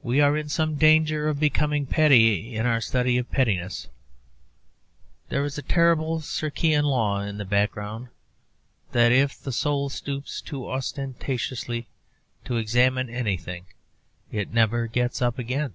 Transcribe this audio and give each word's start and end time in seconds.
We 0.00 0.20
are 0.20 0.36
in 0.36 0.48
some 0.48 0.76
danger 0.76 1.26
of 1.28 1.40
becoming 1.40 1.86
petty 1.86 2.54
in 2.54 2.66
our 2.66 2.80
study 2.80 3.18
of 3.18 3.32
pettiness; 3.32 3.88
there 5.28 5.44
is 5.44 5.58
a 5.58 5.62
terrible 5.62 6.20
Circean 6.20 6.84
law 6.84 7.20
in 7.20 7.38
the 7.38 7.44
background 7.44 8.06
that 8.92 9.10
if 9.10 9.36
the 9.36 9.50
soul 9.50 9.88
stoops 9.88 10.40
too 10.40 10.68
ostentatiously 10.70 11.88
to 12.44 12.56
examine 12.58 13.10
anything 13.10 13.66
it 14.30 14.52
never 14.54 14.86
gets 14.86 15.20
up 15.20 15.36
again. 15.36 15.74